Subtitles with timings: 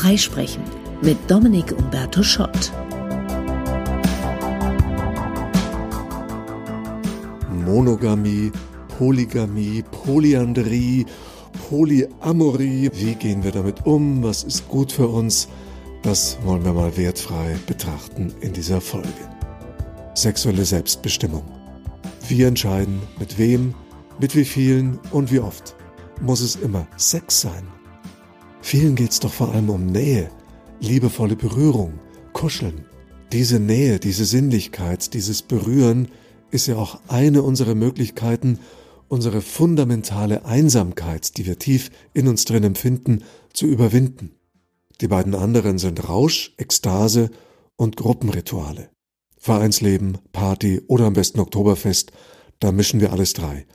[0.00, 0.62] Freisprechen
[1.02, 2.72] mit Dominik Umberto Schott.
[7.66, 8.50] Monogamie,
[8.96, 11.04] Polygamie, Polyandrie,
[11.68, 12.90] Polyamorie.
[12.94, 14.22] Wie gehen wir damit um?
[14.22, 15.48] Was ist gut für uns?
[16.02, 19.28] Das wollen wir mal wertfrei betrachten in dieser Folge.
[20.14, 21.44] Sexuelle Selbstbestimmung.
[22.26, 23.74] Wir entscheiden, mit wem,
[24.18, 25.76] mit wie vielen und wie oft.
[26.22, 27.79] Muss es immer Sex sein?
[28.62, 30.30] Vielen geht es doch vor allem um Nähe,
[30.80, 31.98] liebevolle Berührung,
[32.32, 32.84] Kuscheln.
[33.32, 36.08] Diese Nähe, diese Sinnlichkeit, dieses Berühren
[36.50, 38.58] ist ja auch eine unserer Möglichkeiten,
[39.08, 44.32] unsere fundamentale Einsamkeit, die wir tief in uns drin empfinden, zu überwinden.
[45.00, 47.30] Die beiden anderen sind Rausch, Ekstase
[47.76, 48.90] und Gruppenrituale.
[49.38, 52.12] Vereinsleben, Party oder am besten Oktoberfest,
[52.58, 53.66] da mischen wir alles drei.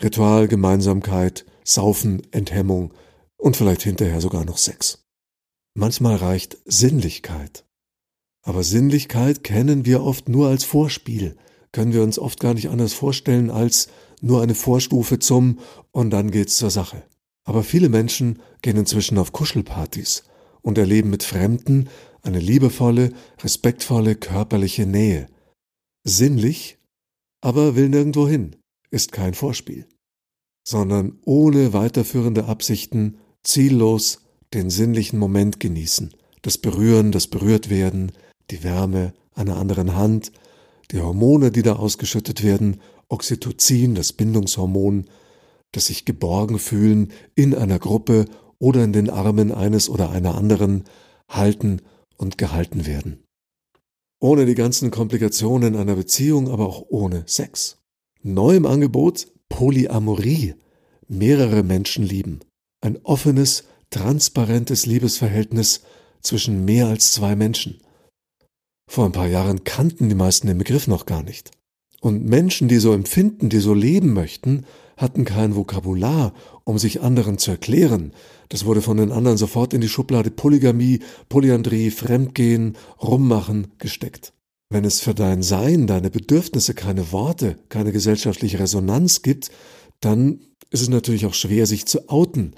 [0.00, 2.92] Ritual, Gemeinsamkeit, Saufen, Enthemmung
[3.38, 5.04] und vielleicht hinterher sogar noch Sex.
[5.74, 7.64] Manchmal reicht Sinnlichkeit.
[8.42, 11.36] Aber Sinnlichkeit kennen wir oft nur als Vorspiel,
[11.72, 13.88] können wir uns oft gar nicht anders vorstellen als
[14.20, 15.60] nur eine Vorstufe zum
[15.92, 17.02] und dann geht's zur Sache.
[17.44, 20.24] Aber viele Menschen gehen inzwischen auf Kuschelpartys
[20.62, 21.88] und erleben mit Fremden
[22.22, 25.28] eine liebevolle, respektvolle körperliche Nähe.
[26.04, 26.78] Sinnlich,
[27.40, 28.56] aber will nirgendwo hin,
[28.90, 29.86] ist kein Vorspiel,
[30.66, 34.20] sondern ohne weiterführende Absichten, ziellos
[34.54, 38.12] den sinnlichen Moment genießen, das Berühren, das Berührtwerden,
[38.50, 40.32] die Wärme einer anderen Hand,
[40.90, 45.06] die Hormone, die da ausgeschüttet werden, Oxytocin, das Bindungshormon,
[45.72, 48.26] das sich geborgen fühlen in einer Gruppe
[48.58, 50.84] oder in den Armen eines oder einer anderen,
[51.28, 51.82] halten
[52.16, 53.22] und gehalten werden.
[54.20, 57.78] Ohne die ganzen Komplikationen einer Beziehung, aber auch ohne Sex.
[58.22, 60.54] Neu im Angebot Polyamorie.
[61.06, 62.40] Mehrere Menschen lieben.
[62.80, 65.82] Ein offenes, transparentes Liebesverhältnis
[66.20, 67.78] zwischen mehr als zwei Menschen.
[68.88, 71.50] Vor ein paar Jahren kannten die meisten den Begriff noch gar nicht.
[72.00, 74.64] Und Menschen, die so empfinden, die so leben möchten,
[74.96, 76.32] hatten kein Vokabular,
[76.64, 78.12] um sich anderen zu erklären.
[78.48, 84.32] Das wurde von den anderen sofort in die Schublade Polygamie, Polyandrie, Fremdgehen, Rummachen gesteckt.
[84.70, 89.50] Wenn es für dein Sein, deine Bedürfnisse keine Worte, keine gesellschaftliche Resonanz gibt,
[90.00, 92.54] dann ist es natürlich auch schwer, sich zu outen.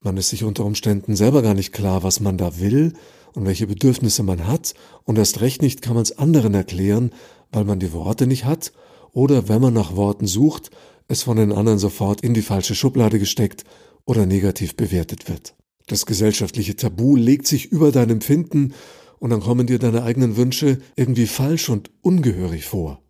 [0.00, 2.92] Man ist sich unter Umständen selber gar nicht klar, was man da will
[3.34, 7.10] und welche Bedürfnisse man hat, und erst recht nicht kann man es anderen erklären,
[7.50, 8.72] weil man die Worte nicht hat,
[9.12, 10.70] oder wenn man nach Worten sucht,
[11.08, 13.64] es von den anderen sofort in die falsche Schublade gesteckt
[14.04, 15.54] oder negativ bewertet wird.
[15.86, 18.74] Das gesellschaftliche Tabu legt sich über dein Empfinden
[19.18, 23.02] und dann kommen dir deine eigenen Wünsche irgendwie falsch und ungehörig vor.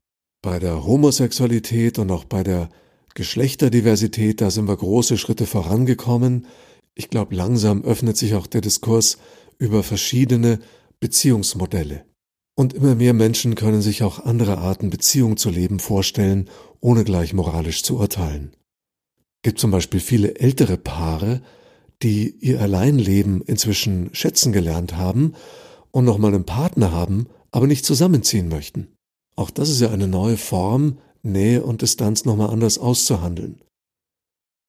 [0.42, 2.68] Bei der Homosexualität und auch bei der
[3.14, 6.46] Geschlechterdiversität, da sind wir große Schritte vorangekommen.
[6.98, 9.18] Ich glaube, langsam öffnet sich auch der Diskurs
[9.58, 10.58] über verschiedene
[10.98, 12.04] Beziehungsmodelle.
[12.56, 16.50] Und immer mehr Menschen können sich auch andere Arten Beziehung zu leben vorstellen,
[16.80, 18.50] ohne gleich moralisch zu urteilen.
[19.42, 21.40] Gibt zum Beispiel viele ältere Paare,
[22.02, 25.34] die ihr Alleinleben inzwischen schätzen gelernt haben
[25.92, 28.88] und nochmal einen Partner haben, aber nicht zusammenziehen möchten.
[29.36, 33.60] Auch das ist ja eine neue Form, Nähe und Distanz nochmal anders auszuhandeln.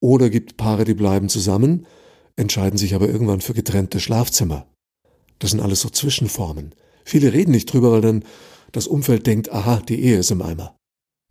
[0.00, 1.86] Oder gibt Paare, die bleiben zusammen,
[2.36, 4.66] entscheiden sich aber irgendwann für getrennte Schlafzimmer.
[5.38, 6.74] Das sind alles so Zwischenformen.
[7.04, 8.24] Viele reden nicht drüber, weil dann
[8.72, 10.76] das Umfeld denkt, aha, die Ehe ist im Eimer.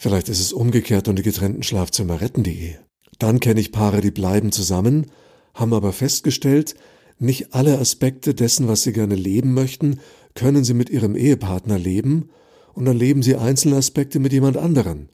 [0.01, 2.79] Vielleicht ist es umgekehrt und die getrennten Schlafzimmer retten die Ehe.
[3.17, 5.07] Dann kenne ich Paare, die bleiben zusammen,
[5.53, 6.75] haben aber festgestellt,
[7.19, 9.99] nicht alle Aspekte dessen, was sie gerne leben möchten,
[10.35, 12.29] können sie mit ihrem Ehepartner leben,
[12.73, 15.09] und dann leben sie einzelne Aspekte mit jemand anderen.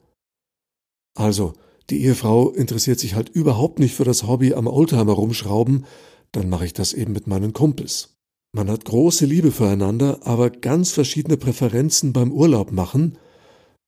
[1.16, 1.54] Also,
[1.90, 5.86] die Ehefrau interessiert sich halt überhaupt nicht für das Hobby am Oldtimer rumschrauben,
[6.32, 8.16] dann mache ich das eben mit meinen Kumpels.
[8.52, 13.18] Man hat große Liebe füreinander, aber ganz verschiedene Präferenzen beim Urlaub machen,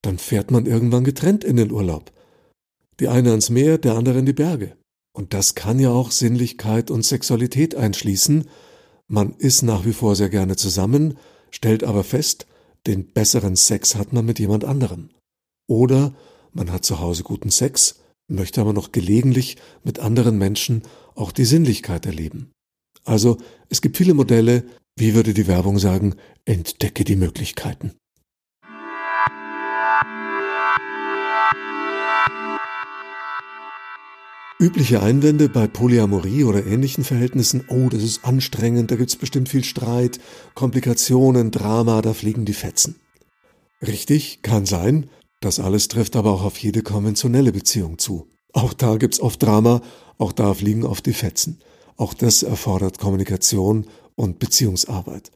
[0.03, 2.13] dann fährt man irgendwann getrennt in den Urlaub.
[3.01, 4.77] Die eine ans Meer, der andere in die Berge.
[5.13, 8.45] Und das kann ja auch Sinnlichkeit und Sexualität einschließen.
[9.09, 11.19] Man ist nach wie vor sehr gerne zusammen,
[11.51, 12.47] stellt aber fest,
[12.87, 15.11] den besseren Sex hat man mit jemand anderem.
[15.67, 16.15] Oder
[16.53, 20.83] man hat zu Hause guten Sex, möchte aber noch gelegentlich mit anderen Menschen
[21.15, 22.51] auch die Sinnlichkeit erleben.
[23.05, 24.65] Also es gibt viele Modelle,
[24.97, 26.15] wie würde die Werbung sagen,
[26.45, 27.93] entdecke die Möglichkeiten.
[34.61, 39.63] Übliche Einwände bei Polyamorie oder ähnlichen Verhältnissen, oh, das ist anstrengend, da gibt's bestimmt viel
[39.63, 40.19] Streit,
[40.55, 42.97] Komplikationen, Drama, da fliegen die Fetzen.
[43.81, 45.09] Richtig, kann sein,
[45.41, 48.29] das alles trifft aber auch auf jede konventionelle Beziehung zu.
[48.53, 49.83] Auch da gibt's oft Drama,
[50.17, 51.61] auch da fliegen oft die Fetzen.
[51.97, 55.31] Auch das erfordert Kommunikation und Beziehungsarbeit.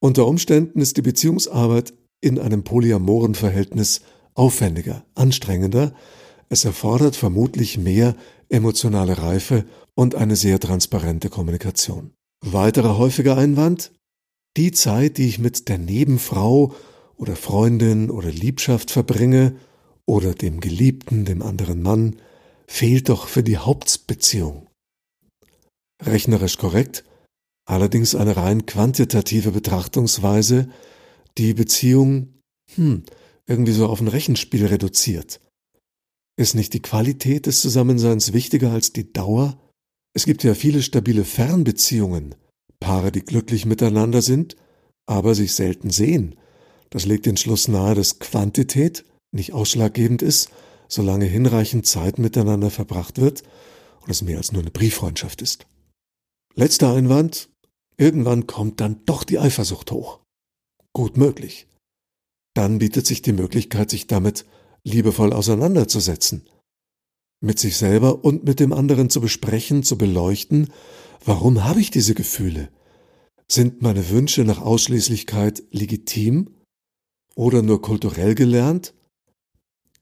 [0.00, 4.02] Unter Umständen ist die Beziehungsarbeit in einem polyamoren Verhältnis
[4.34, 5.94] aufwendiger, anstrengender,
[6.48, 8.14] es erfordert vermutlich mehr
[8.48, 9.64] emotionale Reife
[9.94, 12.12] und eine sehr transparente Kommunikation.
[12.44, 13.92] Weiterer häufiger Einwand?
[14.56, 16.74] Die Zeit, die ich mit der Nebenfrau
[17.16, 19.56] oder Freundin oder Liebschaft verbringe
[20.06, 22.16] oder dem Geliebten, dem anderen Mann,
[22.66, 24.68] fehlt doch für die Hauptbeziehung.
[26.02, 27.04] Rechnerisch korrekt,
[27.66, 30.68] allerdings eine rein quantitative Betrachtungsweise,
[31.38, 32.34] die Beziehung,
[32.74, 33.04] hm,
[33.46, 35.40] irgendwie so auf ein Rechenspiel reduziert.
[36.38, 39.58] Ist nicht die Qualität des Zusammenseins wichtiger als die Dauer?
[40.14, 42.34] Es gibt ja viele stabile Fernbeziehungen,
[42.78, 44.56] Paare, die glücklich miteinander sind,
[45.06, 46.36] aber sich selten sehen.
[46.96, 50.48] Das legt den Schluss nahe, dass Quantität nicht ausschlaggebend ist,
[50.88, 53.42] solange hinreichend Zeit miteinander verbracht wird
[54.00, 55.66] und es mehr als nur eine Brieffreundschaft ist.
[56.54, 57.50] Letzter Einwand.
[57.98, 60.20] Irgendwann kommt dann doch die Eifersucht hoch.
[60.94, 61.66] Gut möglich.
[62.54, 64.46] Dann bietet sich die Möglichkeit, sich damit
[64.82, 66.48] liebevoll auseinanderzusetzen,
[67.42, 70.72] mit sich selber und mit dem anderen zu besprechen, zu beleuchten,
[71.26, 72.70] warum habe ich diese Gefühle?
[73.48, 76.55] Sind meine Wünsche nach Ausschließlichkeit legitim
[77.36, 78.92] oder nur kulturell gelernt?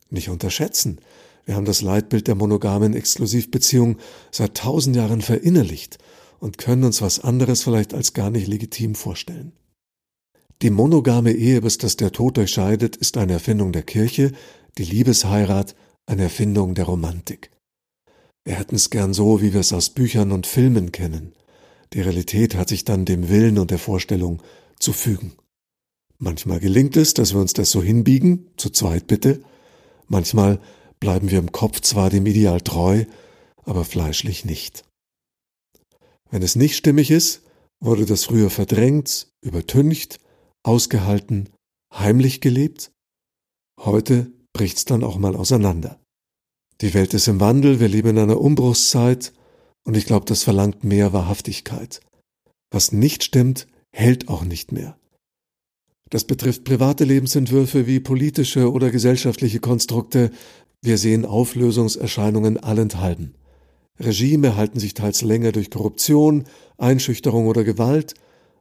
[0.08, 1.00] Nicht unterschätzen.
[1.44, 3.98] Wir haben das Leitbild der monogamen Exklusivbeziehung
[4.30, 5.98] seit tausend Jahren verinnerlicht
[6.38, 9.52] und können uns was anderes vielleicht als gar nicht legitim vorstellen.
[10.62, 14.32] Die monogame Ehe, bis dass der Tod durchscheidet, ist eine Erfindung der Kirche,
[14.78, 15.74] die Liebesheirat
[16.06, 17.50] eine Erfindung der Romantik.
[18.44, 21.34] Wir hätten es gern so, wie wir es aus Büchern und Filmen kennen.
[21.92, 24.42] Die Realität hat sich dann dem Willen und der Vorstellung
[24.78, 25.32] zu fügen.
[26.24, 29.42] Manchmal gelingt es, dass wir uns das so hinbiegen, zu zweit bitte.
[30.08, 30.58] Manchmal
[30.98, 33.04] bleiben wir im Kopf zwar dem Ideal treu,
[33.64, 34.84] aber fleischlich nicht.
[36.30, 37.42] Wenn es nicht stimmig ist,
[37.78, 40.18] wurde das früher verdrängt, übertüncht,
[40.62, 41.50] ausgehalten,
[41.92, 42.90] heimlich gelebt.
[43.78, 46.00] Heute bricht's dann auch mal auseinander.
[46.80, 49.34] Die Welt ist im Wandel, wir leben in einer Umbruchszeit
[49.84, 52.00] und ich glaube, das verlangt mehr Wahrhaftigkeit.
[52.70, 54.96] Was nicht stimmt, hält auch nicht mehr.
[56.10, 60.30] Das betrifft private Lebensentwürfe wie politische oder gesellschaftliche Konstrukte.
[60.82, 63.34] Wir sehen Auflösungserscheinungen allenthalben.
[63.98, 66.44] Regime halten sich teils länger durch Korruption,
[66.78, 68.14] Einschüchterung oder Gewalt,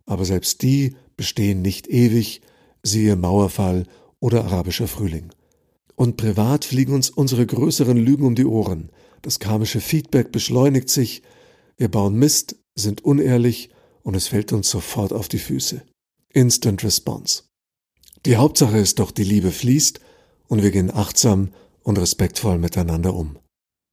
[0.05, 2.41] aber selbst die bestehen nicht ewig,
[2.83, 3.85] siehe Mauerfall
[4.19, 5.29] oder arabischer Frühling.
[5.95, 8.89] Und privat fliegen uns unsere größeren Lügen um die Ohren.
[9.21, 11.23] Das karmische Feedback beschleunigt sich,
[11.77, 13.69] wir bauen Mist, sind unehrlich
[14.01, 15.83] und es fällt uns sofort auf die Füße.
[16.33, 17.43] Instant Response.
[18.25, 19.99] Die Hauptsache ist doch, die Liebe fließt
[20.47, 21.53] und wir gehen achtsam
[21.83, 23.37] und respektvoll miteinander um.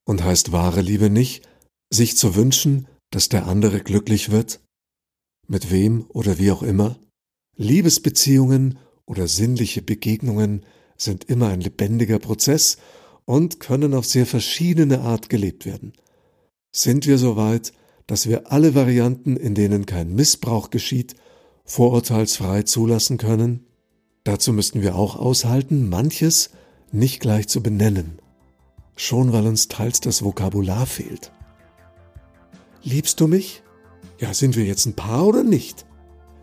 [0.05, 1.47] Und heißt wahre Liebe nicht,
[1.93, 4.59] sich zu wünschen, dass der andere glücklich wird?
[5.47, 6.97] Mit wem oder wie auch immer?
[7.57, 10.65] Liebesbeziehungen oder sinnliche Begegnungen
[10.97, 12.77] sind immer ein lebendiger Prozess
[13.25, 15.93] und können auf sehr verschiedene Art gelebt werden.
[16.75, 17.73] Sind wir so weit,
[18.07, 21.15] dass wir alle Varianten, in denen kein Missbrauch geschieht,
[21.71, 23.65] vorurteilsfrei zulassen können?
[24.25, 26.49] Dazu müssten wir auch aushalten, manches
[26.91, 28.19] nicht gleich zu benennen,
[28.97, 31.31] schon weil uns teils das Vokabular fehlt.
[32.83, 33.63] Liebst du mich?
[34.19, 35.85] Ja, sind wir jetzt ein Paar oder nicht?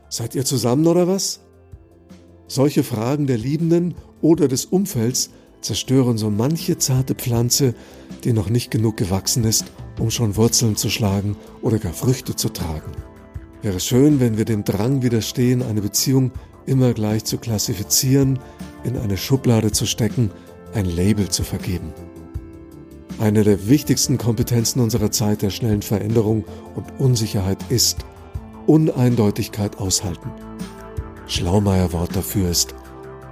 [0.08, 1.40] Seid ihr zusammen oder was?
[2.46, 5.28] Solche Fragen der Liebenden oder des Umfelds
[5.60, 7.74] zerstören so manche zarte Pflanze,
[8.24, 9.66] die noch nicht genug gewachsen ist,
[9.98, 12.92] um schon Wurzeln zu schlagen oder gar Früchte zu tragen.
[13.62, 16.30] Wäre schön, wenn wir dem Drang widerstehen, eine Beziehung
[16.66, 18.38] immer gleich zu klassifizieren,
[18.84, 20.30] in eine Schublade zu stecken,
[20.74, 21.92] ein Label zu vergeben.
[23.18, 26.44] Eine der wichtigsten Kompetenzen unserer Zeit der schnellen Veränderung
[26.76, 28.06] und Unsicherheit ist
[28.66, 30.30] Uneindeutigkeit aushalten.
[31.26, 32.74] Schlaumeier Wort dafür ist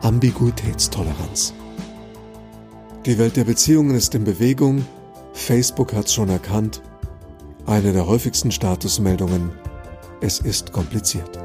[0.02, 1.54] Ambiguitätstoleranz.
[3.04, 4.84] Die Welt der Beziehungen ist in Bewegung.
[5.34, 6.82] Facebook hat es schon erkannt.
[7.64, 9.50] Eine der häufigsten Statusmeldungen.
[10.20, 11.38] Es ist kompliziert.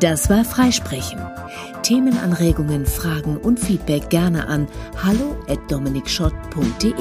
[0.00, 1.20] Das war Freisprechen.
[1.82, 4.66] Themenanregungen, Fragen und Feedback gerne an
[5.02, 6.94] hallo@dominikschott.de.